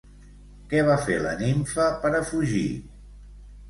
[0.71, 2.69] Què va fer la nimfa per a fugir?